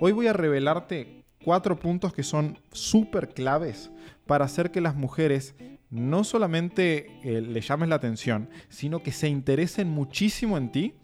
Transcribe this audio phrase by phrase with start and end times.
[0.00, 3.90] Hoy voy a revelarte cuatro puntos que son súper claves
[4.26, 5.54] para hacer que las mujeres
[5.92, 10.94] no solamente eh, le llames la atención, sino que se interesen muchísimo en ti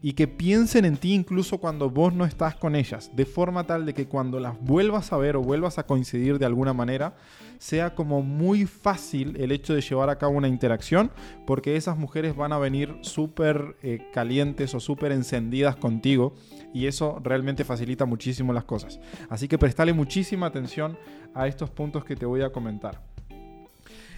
[0.00, 3.84] y que piensen en ti incluso cuando vos no estás con ellas, de forma tal
[3.84, 7.14] de que cuando las vuelvas a ver o vuelvas a coincidir de alguna manera,
[7.58, 11.10] sea como muy fácil el hecho de llevar a cabo una interacción,
[11.46, 16.34] porque esas mujeres van a venir súper eh, calientes o súper encendidas contigo
[16.72, 19.00] y eso realmente facilita muchísimo las cosas.
[19.28, 20.98] Así que prestale muchísima atención
[21.34, 23.00] a estos puntos que te voy a comentar.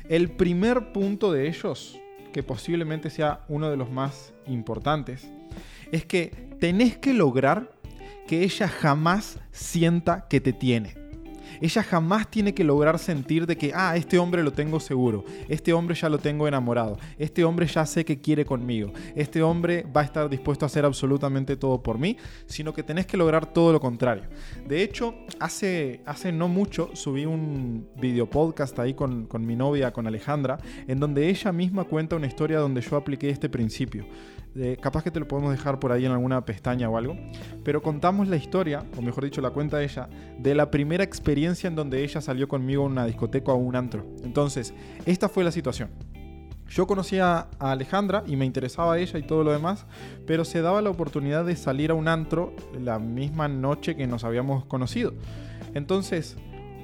[0.08, 1.98] El primer punto de ellos,
[2.32, 5.30] que posiblemente sea uno de los más importantes,
[5.92, 7.72] es que tenés que lograr
[8.26, 10.99] que ella jamás sienta que te tiene
[11.60, 15.72] ella jamás tiene que lograr sentir de que, ah, este hombre lo tengo seguro, este
[15.72, 20.02] hombre ya lo tengo enamorado, este hombre ya sé que quiere conmigo, este hombre va
[20.02, 23.72] a estar dispuesto a hacer absolutamente todo por mí, sino que tenés que lograr todo
[23.72, 24.24] lo contrario.
[24.66, 29.92] De hecho, hace, hace no mucho subí un video podcast ahí con, con mi novia,
[29.92, 34.06] con Alejandra, en donde ella misma cuenta una historia donde yo apliqué este principio
[34.80, 37.16] capaz que te lo podemos dejar por ahí en alguna pestaña o algo,
[37.64, 41.68] pero contamos la historia, o mejor dicho, la cuenta de ella, de la primera experiencia
[41.68, 44.06] en donde ella salió conmigo a una discoteca o a un antro.
[44.24, 44.74] Entonces,
[45.06, 45.90] esta fue la situación.
[46.68, 49.86] Yo conocía a Alejandra y me interesaba ella y todo lo demás,
[50.24, 54.22] pero se daba la oportunidad de salir a un antro la misma noche que nos
[54.22, 55.12] habíamos conocido.
[55.74, 56.36] Entonces,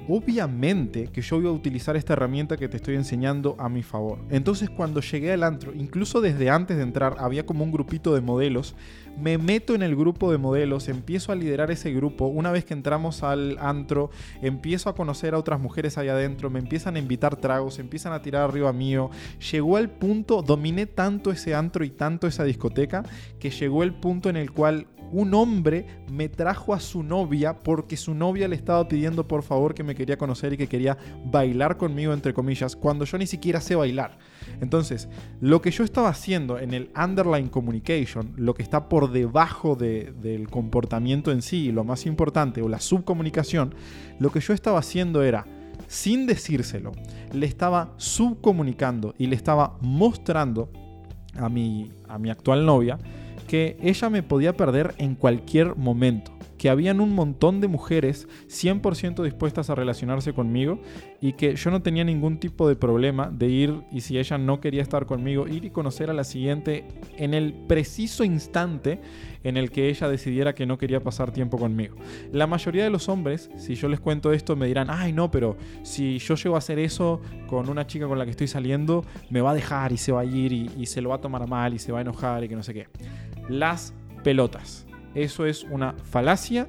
[0.07, 4.19] obviamente que yo iba a utilizar esta herramienta que te estoy enseñando a mi favor.
[4.29, 8.21] Entonces cuando llegué al antro, incluso desde antes de entrar, había como un grupito de
[8.21, 8.75] modelos.
[9.19, 12.27] Me meto en el grupo de modelos, empiezo a liderar ese grupo.
[12.27, 16.59] Una vez que entramos al antro, empiezo a conocer a otras mujeres allá adentro, me
[16.59, 19.09] empiezan a invitar tragos, empiezan a tirar arriba mío.
[19.51, 23.03] Llegó al punto, dominé tanto ese antro y tanto esa discoteca,
[23.39, 27.97] que llegó el punto en el cual un hombre me trajo a su novia porque
[27.97, 31.77] su novia le estaba pidiendo por favor que me quería conocer y que quería bailar
[31.77, 34.17] conmigo, entre comillas, cuando yo ni siquiera sé bailar.
[34.61, 35.07] Entonces,
[35.41, 40.49] lo que yo estaba haciendo en el underline communication, lo que está por debajo del
[40.49, 43.75] comportamiento en sí, lo más importante, o la subcomunicación,
[44.19, 45.45] lo que yo estaba haciendo era,
[45.87, 46.91] sin decírselo,
[47.33, 50.69] le estaba subcomunicando y le estaba mostrando
[51.35, 52.97] a mi, a mi actual novia,
[53.47, 59.23] que ella me podía perder en cualquier momento que habían un montón de mujeres 100%
[59.23, 60.79] dispuestas a relacionarse conmigo
[61.21, 64.59] y que yo no tenía ningún tipo de problema de ir y si ella no
[64.59, 66.85] quería estar conmigo, ir y conocer a la siguiente
[67.17, 68.99] en el preciso instante
[69.43, 71.95] en el que ella decidiera que no quería pasar tiempo conmigo.
[72.31, 75.57] La mayoría de los hombres, si yo les cuento esto, me dirán, ay no, pero
[75.83, 79.41] si yo llego a hacer eso con una chica con la que estoy saliendo, me
[79.41, 81.47] va a dejar y se va a ir y, y se lo va a tomar
[81.47, 82.87] mal y se va a enojar y que no sé qué.
[83.49, 83.93] Las
[84.23, 84.85] pelotas.
[85.15, 86.67] Eso es una falacia.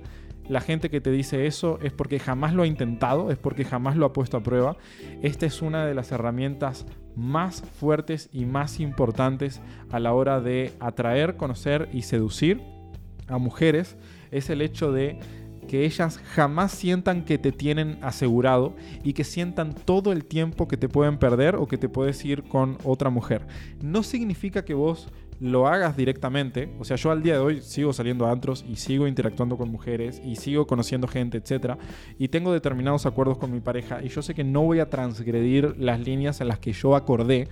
[0.49, 3.97] La gente que te dice eso es porque jamás lo ha intentado, es porque jamás
[3.97, 4.77] lo ha puesto a prueba.
[5.23, 10.73] Esta es una de las herramientas más fuertes y más importantes a la hora de
[10.81, 12.63] atraer, conocer y seducir
[13.27, 13.97] a mujeres.
[14.31, 15.19] Es el hecho de
[15.69, 18.75] que ellas jamás sientan que te tienen asegurado
[19.05, 22.45] y que sientan todo el tiempo que te pueden perder o que te puedes ir
[22.45, 23.47] con otra mujer.
[23.83, 25.09] No significa que vos
[25.41, 26.71] lo hagas directamente.
[26.79, 29.71] O sea, yo al día de hoy sigo saliendo a antros y sigo interactuando con
[29.71, 31.77] mujeres y sigo conociendo gente, etc.
[32.19, 35.77] Y tengo determinados acuerdos con mi pareja y yo sé que no voy a transgredir
[35.79, 37.49] las líneas en las que yo acordé.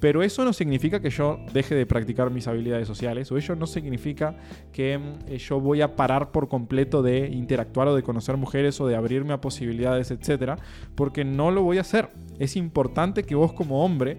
[0.00, 3.66] Pero eso no significa que yo deje de practicar mis habilidades sociales o eso no
[3.66, 4.36] significa
[4.72, 8.86] que mm, yo voy a parar por completo de interactuar o de conocer mujeres o
[8.86, 10.60] de abrirme a posibilidades, etc.
[10.94, 12.10] Porque no lo voy a hacer.
[12.38, 14.18] Es importante que vos como hombre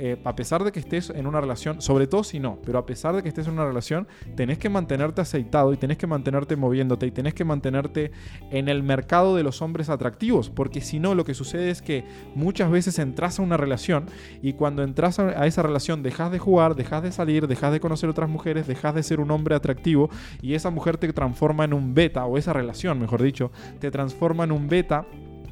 [0.00, 2.86] eh, a pesar de que estés en una relación, sobre todo si no, pero a
[2.86, 6.54] pesar de que estés en una relación, tenés que mantenerte aceitado y tenés que mantenerte
[6.54, 8.12] moviéndote y tenés que mantenerte
[8.50, 12.04] en el mercado de los hombres atractivos, porque si no, lo que sucede es que
[12.34, 14.06] muchas veces entras a una relación
[14.40, 18.08] y cuando entras a esa relación dejas de jugar, dejas de salir, dejas de conocer
[18.08, 20.10] otras mujeres, dejas de ser un hombre atractivo
[20.40, 23.50] y esa mujer te transforma en un beta, o esa relación, mejor dicho,
[23.80, 25.06] te transforma en un beta.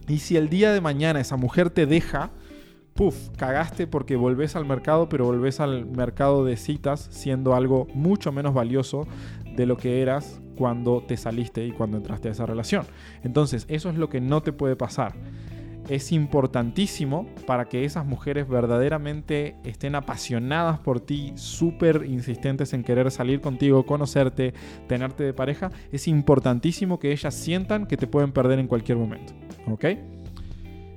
[0.09, 2.31] Y si el día de mañana esa mujer te deja,
[2.97, 8.33] Puf, cagaste porque volvés al mercado, pero volvés al mercado de citas siendo algo mucho
[8.33, 9.07] menos valioso
[9.55, 12.87] de lo que eras cuando te saliste y cuando entraste a esa relación.
[13.23, 15.13] Entonces, eso es lo que no te puede pasar.
[15.91, 23.11] Es importantísimo para que esas mujeres verdaderamente estén apasionadas por ti, súper insistentes en querer
[23.11, 24.55] salir contigo, conocerte,
[24.89, 25.71] tenerte de pareja.
[25.93, 29.35] Es importantísimo que ellas sientan que te pueden perder en cualquier momento.
[29.71, 29.85] ¿Ok?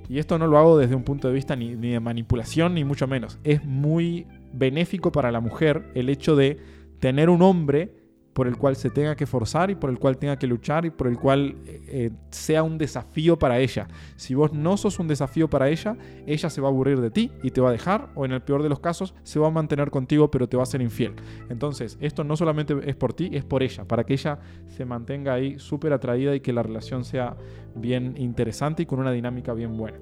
[0.10, 3.08] Y esto no lo hago desde un punto de vista ni, de manipulación, ni mucho
[3.08, 3.38] menos.
[3.44, 6.58] Es muy benéfico para la mujer el hecho de
[7.00, 7.94] tener un hombre
[8.34, 10.92] por el cual se tenga que forzar y por el cual tenga que luchar y
[10.92, 13.88] por el cual eh, eh, sea un desafío para ella.
[14.16, 17.32] Si vos no sos un desafío para ella, ella se va a aburrir de ti
[17.44, 19.52] y te va a dejar o en el peor de los casos se va a
[19.52, 21.16] mantener contigo pero te va a ser infiel.
[21.50, 25.34] Entonces, esto no solamente es por ti, es por ella, para que ella se mantenga
[25.34, 27.36] ahí súper atraída y que la relación sea
[27.76, 30.00] bien interesante y con una dinámica bien buena.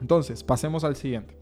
[0.00, 1.36] Entonces, pasemos al siguiente.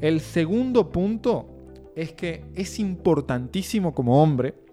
[0.00, 1.48] El segundo punto
[1.94, 4.65] es que es importantísimo como hombre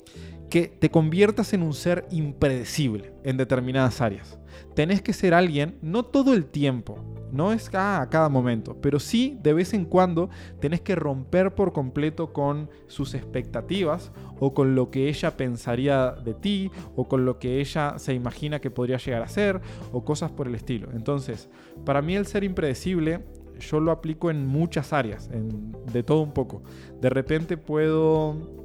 [0.54, 4.38] que te conviertas en un ser impredecible en determinadas áreas.
[4.76, 9.36] Tenés que ser alguien, no todo el tiempo, no es a cada momento, pero sí
[9.42, 10.30] de vez en cuando
[10.60, 16.36] tenés que romper por completo con sus expectativas o con lo que ella pensaría de
[16.36, 19.60] ti o con lo que ella se imagina que podría llegar a ser
[19.92, 20.90] o cosas por el estilo.
[20.94, 21.50] Entonces,
[21.84, 23.26] para mí el ser impredecible
[23.60, 26.62] yo lo aplico en muchas áreas, de todo un poco.
[27.02, 28.63] De repente puedo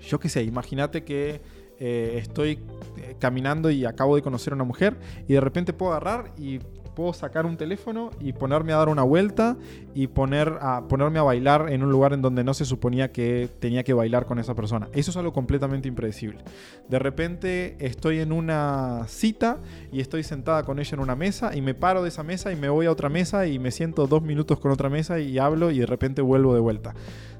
[0.00, 1.40] yo qué sé, imagínate que
[1.78, 2.58] eh, estoy
[2.98, 6.60] eh, caminando y acabo de conocer a una mujer y de repente puedo agarrar y
[7.00, 9.56] puedo sacar un teléfono y ponerme a dar una vuelta
[9.94, 13.48] y poner a, ponerme a bailar en un lugar en donde no se suponía que
[13.58, 14.90] tenía que bailar con esa persona.
[14.92, 16.44] Eso es algo completamente impredecible.
[16.90, 19.56] De repente estoy en una cita
[19.90, 22.56] y estoy sentada con ella en una mesa y me paro de esa mesa y
[22.56, 25.70] me voy a otra mesa y me siento dos minutos con otra mesa y hablo
[25.70, 26.92] y de repente vuelvo de vuelta.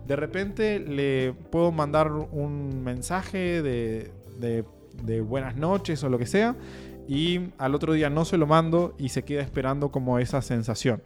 [0.06, 6.56] De repente le puedo mandar un mensaje de, de, buenas noches o lo que sea
[7.10, 11.02] y al otro día no se lo mando y se queda esperando como esa sensación.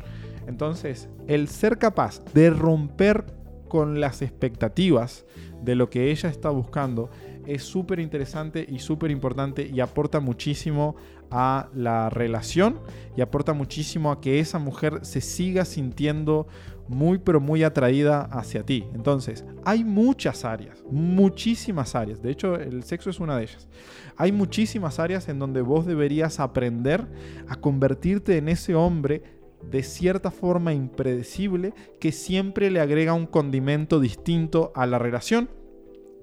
[0.46, 3.24] Entonces, el ser capaz de romper
[3.68, 5.24] con las expectativas
[5.62, 7.08] de lo que ella está buscando
[7.46, 10.94] es súper interesante y súper importante y aporta muchísimo
[11.30, 12.80] a la relación
[13.16, 16.46] y aporta muchísimo a que esa mujer se siga sintiendo
[16.88, 18.84] muy pero muy atraída hacia ti.
[18.94, 22.22] Entonces, hay muchas áreas, muchísimas áreas.
[22.22, 23.68] De hecho, el sexo es una de ellas.
[24.16, 27.06] Hay muchísimas áreas en donde vos deberías aprender
[27.48, 29.22] a convertirte en ese hombre
[29.70, 35.48] de cierta forma impredecible que siempre le agrega un condimento distinto a la relación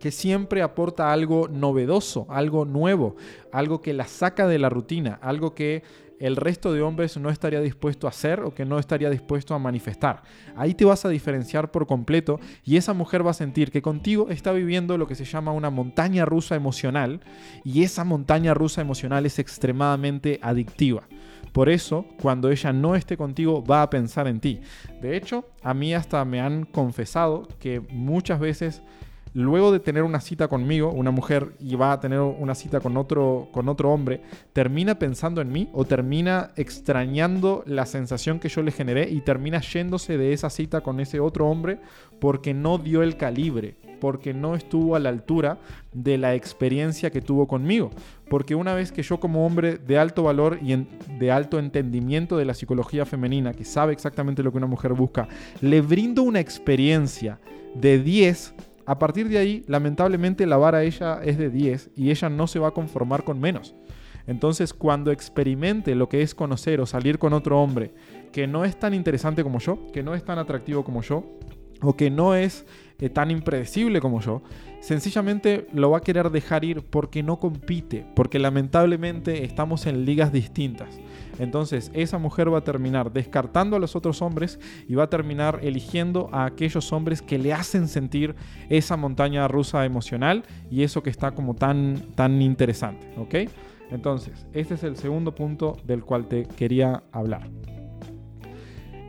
[0.02, 3.16] que siempre aporta algo novedoso, algo nuevo,
[3.52, 5.84] algo que la saca de la rutina, algo que
[6.22, 9.60] el resto de hombres no estaría dispuesto a hacer o que no estaría dispuesto a
[9.60, 10.22] manifestar.
[10.56, 14.30] Ahí te vas a diferenciar por completo y esa mujer va a sentir que contigo
[14.30, 17.22] está viviendo lo que se llama una montaña rusa emocional
[17.66, 21.04] y esa montaña rusa emocional es extremadamente adictiva.
[21.52, 24.62] Por eso, cuando ella no esté contigo, va a pensar en ti.
[25.02, 28.82] De hecho, a mí hasta me han confesado que muchas veces
[29.34, 32.98] luego de tener una cita conmigo, una mujer y va a tener una cita con
[32.98, 34.22] otro, con otro hombre,
[34.54, 39.62] termina pensando en mí o termina extrañando la sensación que yo le generé y termina
[39.62, 41.80] yéndose de esa cita con ese otro hombre
[42.20, 45.60] porque no dio el calibre, porque no estuvo a la altura
[45.94, 47.92] de la experiencia que tuvo conmigo.
[48.30, 50.86] Porque una vez que yo como hombre de alto valor y
[51.20, 55.28] de alto entendimiento de la psicología femenina, que sabe exactamente lo que una mujer busca,
[55.62, 57.40] le brindo una experiencia
[57.76, 58.54] de 10,
[58.86, 62.60] a partir de ahí, lamentablemente, la vara ella es de 10 y ella no se
[62.60, 63.76] va a conformar con menos.
[64.28, 67.94] Entonces, cuando experimente lo que es conocer o salir con otro hombre
[68.32, 71.40] que no es tan interesante como yo, que no es tan atractivo como yo,
[71.82, 72.66] o que no es
[73.00, 74.44] eh, tan impredecible como yo,
[74.80, 80.32] sencillamente lo va a querer dejar ir porque no compite, porque lamentablemente estamos en ligas
[80.32, 81.00] distintas.
[81.42, 85.60] Entonces esa mujer va a terminar descartando a los otros hombres y va a terminar
[85.64, 88.36] eligiendo a aquellos hombres que le hacen sentir
[88.70, 93.12] esa montaña rusa emocional y eso que está como tan, tan interesante.
[93.18, 93.50] ¿Ok?
[93.90, 97.50] Entonces, este es el segundo punto del cual te quería hablar.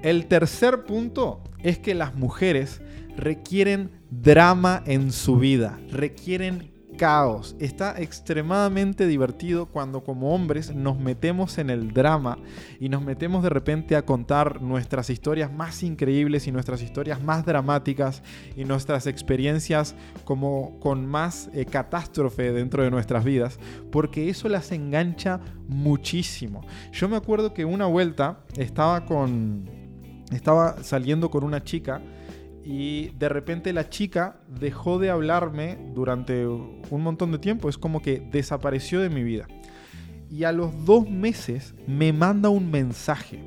[0.02, 2.80] El tercer punto es que las mujeres
[3.14, 7.56] requieren drama en su vida, requieren caos.
[7.58, 12.38] Está extremadamente divertido cuando como hombres nos metemos en el drama
[12.80, 17.44] y nos metemos de repente a contar nuestras historias más increíbles y nuestras historias más
[17.44, 18.22] dramáticas
[18.56, 19.94] y nuestras experiencias
[20.24, 23.58] como con más eh, catástrofe dentro de nuestras vidas,
[23.90, 26.62] porque eso las engancha muchísimo.
[26.92, 29.82] Yo me acuerdo que una vuelta estaba con
[30.32, 32.00] estaba saliendo con una chica
[32.64, 37.68] y de repente la chica dejó de hablarme durante un montón de tiempo.
[37.68, 39.48] Es como que desapareció de mi vida.
[40.30, 43.42] Y a los dos meses me manda un mensaje.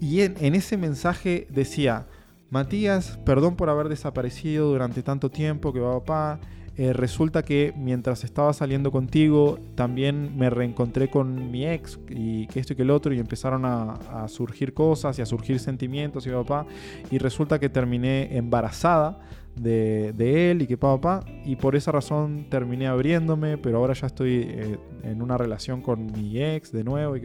[0.00, 2.06] Y en, ese mensaje decía,
[2.50, 6.40] Matías, perdón por haber desaparecido durante tanto tiempo, que va papá.
[6.78, 12.60] Eh, resulta que mientras estaba saliendo contigo, también me reencontré con mi ex y que
[12.60, 16.30] esto y que el otro, y empezaron a, surgir cosas y a surgir sentimientos y
[16.30, 16.66] papá.
[17.10, 19.18] Y resulta que terminé embarazada
[19.54, 24.06] de, él y que pa, pa, y por esa razón terminé abriéndome, pero ahora ya
[24.06, 27.16] estoy eh, en una relación con mi ex de nuevo.
[27.16, 27.22] Y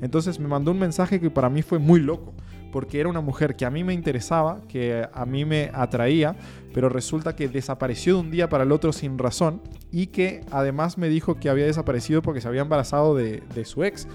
[0.00, 2.32] entonces me mandó un mensaje que para mí fue muy loco,
[2.76, 6.36] porque era una mujer que a mí me interesaba, que a mí me atraía,
[6.74, 10.98] pero resulta que desapareció de un día para el otro sin razón y que además
[10.98, 14.06] me dijo que había desaparecido porque se había embarazado de, su ex.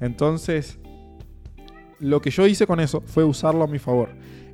[0.00, 0.80] Entonces,
[2.00, 4.08] lo que yo hice con eso fue usarlo a mi favor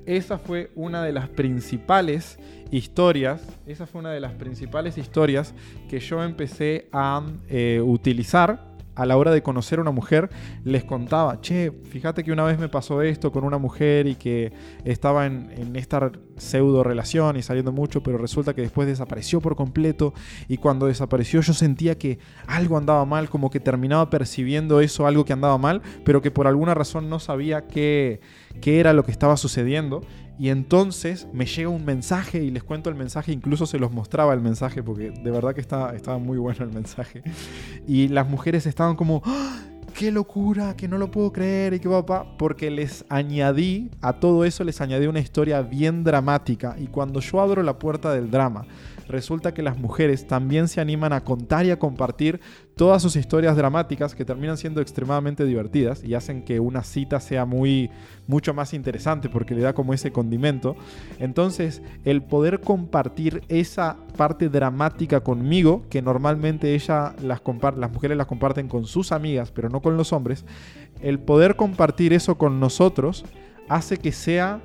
[0.04, 2.38] esa fue una de las principales
[2.70, 5.54] historias, esa fue una de las principales historias
[5.88, 10.30] que yo empecé a eh, utilizar a la hora de conocer a una mujer,
[10.64, 14.52] les contaba, che, fíjate que una vez me pasó esto con una mujer y que
[14.84, 19.56] estaba en, en, esta pseudo relación y saliendo mucho, pero resulta que después desapareció por
[19.56, 20.14] completo
[20.48, 25.24] y cuando desapareció yo sentía que algo andaba mal, como que terminaba percibiendo eso, algo
[25.24, 28.20] que andaba mal, pero que por alguna razón no sabía qué
[28.60, 30.02] qué era lo que estaba sucediendo.
[30.38, 34.34] Y entonces me llega un mensaje y les cuento el mensaje, incluso se los mostraba
[34.34, 37.22] el mensaje porque de verdad que estaba, estaba muy bueno el mensaje.
[37.86, 39.60] Y las mujeres estaban como, ¡Ah!
[39.94, 40.74] ¡qué locura!
[40.76, 42.26] Que no lo puedo creer y qué papá.
[42.36, 46.76] Porque les añadí, a todo eso les añadí una historia bien dramática.
[46.78, 48.66] Y cuando yo abro la puerta del drama,
[49.08, 52.40] resulta que las mujeres también se animan a contar y a compartir
[52.76, 57.44] todas sus historias dramáticas que terminan siendo extremadamente divertidas y hacen que una cita sea
[57.44, 57.90] muy
[58.26, 60.76] mucho más interesante porque le da como ese condimento.
[61.18, 67.42] Entonces, el poder compartir esa parte dramática conmigo, que normalmente ella las,
[67.76, 70.44] las mujeres las comparten con sus amigas, pero no con los hombres,
[71.00, 73.24] el poder compartir eso con nosotros
[73.68, 74.60] hace que sea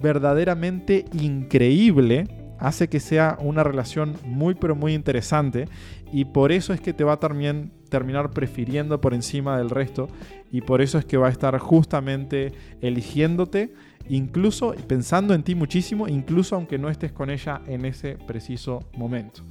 [0.00, 2.26] verdaderamente increíble
[2.58, 5.68] hace que sea una relación muy pero muy interesante
[6.12, 10.08] y por eso es que te va a terminar prefiriendo por encima del resto
[10.50, 13.74] y por eso es que va a estar justamente eligiéndote,
[14.08, 19.42] incluso pensando en ti muchísimo, incluso aunque no estés con ella en ese preciso momento.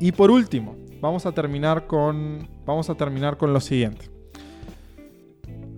[0.00, 4.10] Y por último, vamos a terminar con vamos a terminar con lo siguiente.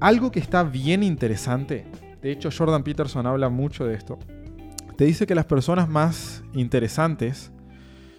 [0.01, 1.85] Algo que está bien interesante,
[2.23, 4.19] de hecho Jordan Peterson habla mucho de esto,
[5.01, 7.51] te dice que las personas más interesantes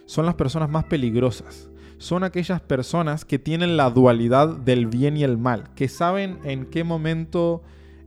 [0.04, 1.70] son las personas más peligrosas.
[1.98, 6.66] Son aquellas personas que tienen la dualidad del bien y el mal, que saben en
[6.66, 7.62] qué momento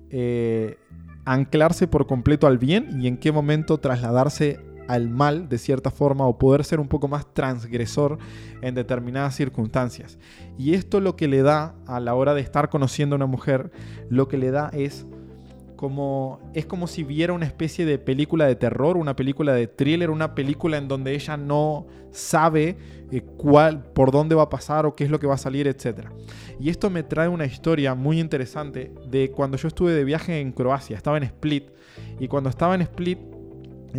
[0.10, 0.78] eh,
[1.24, 6.28] anclarse por completo al bien y en qué momento trasladarse al mal de cierta forma
[6.28, 8.18] o poder ser un poco más transgresor
[8.62, 10.20] en determinadas circunstancias.
[10.58, 13.72] Y esto lo que le da a la hora de estar conociendo a una mujer,
[14.10, 15.06] lo que le da es
[15.76, 20.10] como es como si viera una especie de película de terror, una película de thriller,
[20.10, 22.78] una película en donde ella no sabe
[23.12, 25.68] eh, cuál, por dónde va a pasar o qué es lo que va a salir,
[25.68, 26.08] etc.
[26.60, 30.52] Y esto me trae una historia muy interesante de cuando yo estuve de viaje en
[30.52, 31.70] Croacia, estaba en Split,
[32.20, 33.35] y cuando estaba en Split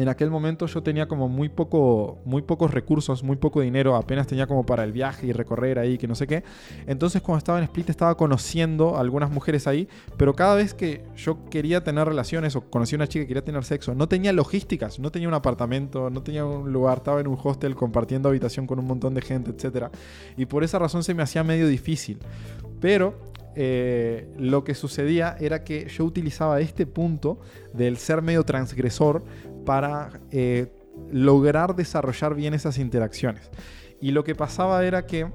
[0.01, 4.27] en aquel momento yo tenía como muy poco muy pocos recursos, muy poco dinero, apenas
[4.27, 6.45] tenía como para el viaje y recorrer ahí, que no sé qué.
[6.87, 11.05] Entonces cuando estaba en Split estaba conociendo a algunas mujeres ahí, pero cada vez que
[11.17, 14.33] yo quería tener relaciones o conocía a una chica que quería tener sexo, no tenía
[14.33, 18.67] logísticas, no tenía un apartamento, no tenía un lugar, estaba en un hostel compartiendo habitación
[18.67, 19.89] con un montón de gente, etc.
[20.37, 22.19] Y por esa razón se me hacía medio difícil.
[22.81, 23.15] Pero
[23.59, 27.39] eh, lo que sucedía era que yo utilizaba este punto
[27.73, 29.25] del ser medio transgresor
[29.67, 30.73] para eh,
[31.13, 33.51] lograr desarrollar bien esas interacciones.
[34.01, 35.31] Y lo que pasaba era que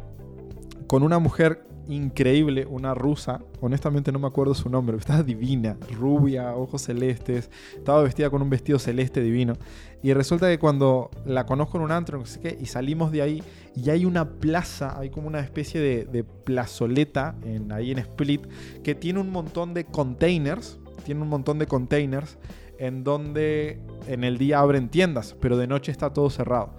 [0.88, 6.56] con una mujer increíble, una rusa, honestamente no me acuerdo su nombre, estaba divina, rubia,
[6.56, 9.54] ojos celestes, estaba vestida con un vestido celeste divino.
[10.02, 13.22] Y resulta que cuando la conozco en un antro, no sé qué, y salimos de
[13.22, 13.44] ahí,
[13.76, 18.46] y hay una plaza, hay como una especie de, plazoleta en, ahí en Split,
[18.84, 22.38] que tiene un montón de containers, tiene un montón de containers,
[22.82, 26.74] en donde en el día abren tiendas, pero de noche está todo cerrado.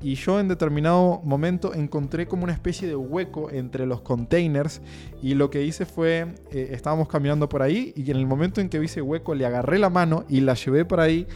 [0.00, 4.80] Y yo en determinado momento encontré como una especie de hueco entre los containers
[5.22, 8.70] y lo que hice fue, eh, estábamos caminando por ahí y en el momento en
[8.70, 11.28] que vi ese hueco le agarré la mano y la llevé por ahí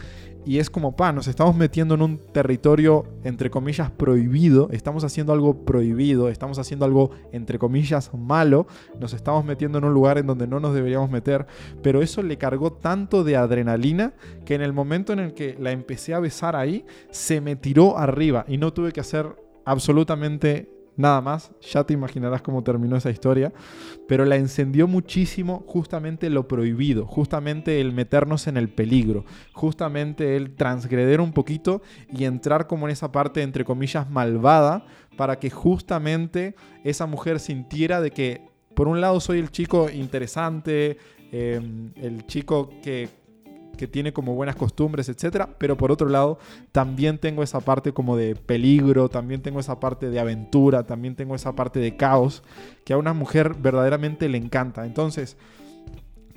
[0.45, 5.33] y es como, pa, nos estamos metiendo en un territorio, entre comillas, prohibido, estamos haciendo
[5.33, 8.67] algo prohibido, estamos haciendo algo, entre comillas, malo,
[8.99, 11.45] nos estamos metiendo en un lugar en donde no nos deberíamos meter,
[11.81, 14.13] pero eso le cargó tanto de adrenalina
[14.45, 17.97] que en el momento en el que la empecé a besar ahí, se me tiró
[17.97, 23.11] arriba y no tuve que hacer absolutamente nada más, ya te imaginarás cómo terminó esa
[23.11, 23.53] historia,
[24.07, 29.23] pero la encendió muchísimo justamente lo prohibido, justamente el meternos en el peligro,
[29.53, 34.85] justamente el transgreder un poquito y entrar como en esa parte entre comillas malvada
[35.15, 38.41] para que justamente esa mujer sintiera de que
[38.73, 40.97] por un lado soy el chico interesante,
[41.31, 43.09] em, el chico que
[43.77, 46.39] que tiene como buenas costumbres, etcétera, pero por otro lado
[46.71, 51.35] también tengo esa parte como de peligro, también tengo esa parte de aventura, también tengo
[51.35, 52.43] esa parte de caos
[52.83, 54.85] que a una mujer verdaderamente le encanta.
[54.85, 55.37] Entonces,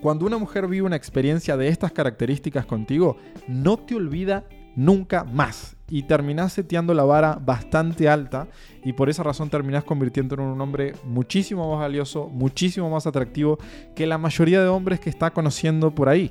[0.01, 3.17] cuando una mujer vive una experiencia de estas características contigo,
[3.49, 4.45] no te olvida
[4.77, 5.77] nunca más.
[5.89, 8.47] Y terminás seteando la vara bastante alta
[8.85, 13.59] y por esa razón terminás convirtiéndote en un hombre muchísimo más valioso, muchísimo más atractivo
[13.95, 16.31] que la mayoría de hombres que está conociendo por ahí.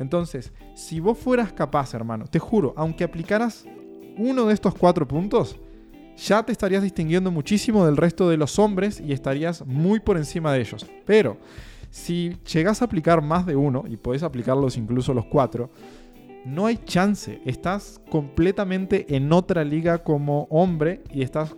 [0.00, 3.66] Entonces, si vos fueras capaz, hermano, te juro, aunque aplicaras
[4.16, 5.56] uno de estos cuatro puntos,
[6.16, 10.52] ya te estarías distinguiendo muchísimo del resto de los hombres y estarías muy por encima
[10.52, 10.86] de ellos.
[11.04, 11.36] Pero
[11.90, 15.70] si llegas a aplicar más de uno, y podés aplicarlos incluso los cuatro,
[16.46, 17.42] no hay chance.
[17.44, 21.56] Estás completamente en otra liga como hombre y estás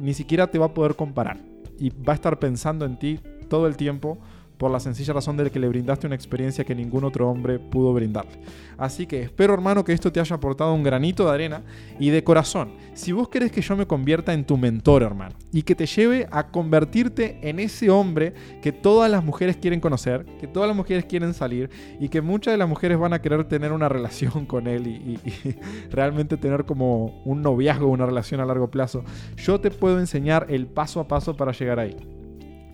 [0.00, 1.38] ni siquiera te va a poder comparar.
[1.78, 4.18] Y va a estar pensando en ti todo el tiempo
[4.58, 7.92] por la sencilla razón de que le brindaste una experiencia que ningún otro hombre pudo
[7.92, 8.32] brindarle.
[8.78, 11.62] Así que espero hermano que esto te haya aportado un granito de arena
[11.98, 12.72] y de corazón.
[12.94, 16.28] Si vos querés que yo me convierta en tu mentor hermano y que te lleve
[16.30, 21.04] a convertirte en ese hombre que todas las mujeres quieren conocer, que todas las mujeres
[21.04, 21.70] quieren salir
[22.00, 25.18] y que muchas de las mujeres van a querer tener una relación con él y,
[25.24, 25.56] y
[25.90, 29.04] realmente tener como un noviazgo, una relación a largo plazo,
[29.36, 32.23] yo te puedo enseñar el paso a paso para llegar ahí.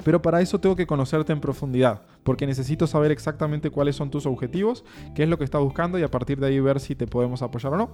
[0.05, 4.27] Pero para eso tengo que conocerte en profundidad, porque necesito saber exactamente cuáles son tus
[4.27, 7.07] objetivos, qué es lo que estás buscando y a partir de ahí ver si te
[7.07, 7.91] podemos apoyar o no.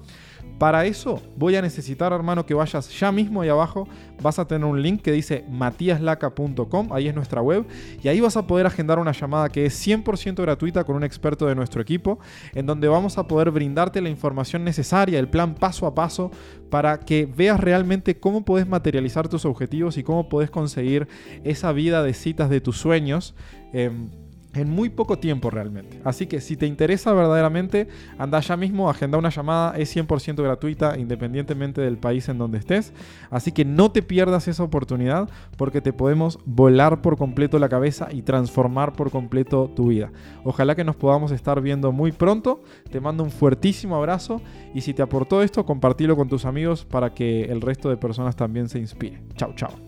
[0.59, 3.89] Para eso voy a necesitar, hermano, que vayas ya mismo ahí abajo,
[4.23, 7.67] vas a tener un link que dice matiaslaca.com, ahí es nuestra web,
[8.03, 11.47] y ahí vas a poder agendar una llamada que es 100% gratuita con un experto
[11.47, 12.19] de nuestro equipo,
[12.55, 16.31] en donde vamos a poder brindarte la información necesaria, el plan paso a paso,
[16.71, 21.09] para que veas realmente cómo puedes materializar tus objetivos y cómo puedes conseguir
[21.45, 23.35] esa vida de citas de tus sueños.
[23.73, 24.11] Em,
[24.59, 26.01] en muy poco tiempo realmente.
[26.05, 30.99] Así que si te interesa verdaderamente, anda ya mismo, agenda una llamada, es 100% gratuita
[30.99, 32.93] independientemente del país en donde estés.
[33.31, 38.09] Así que no te pierdas esa oportunidad porque te podemos volar por completo la cabeza
[38.11, 40.11] y transformar por completo tu vida.
[40.45, 42.63] Ojalá que nos podamos estar viendo muy pronto.
[42.91, 44.41] Te mando un fuertísimo abrazo
[44.75, 48.37] y si te aportó esto, compartilo con tus amigos para que el resto de personas
[48.37, 49.23] también se inspire.
[49.37, 49.86] Chao, chao.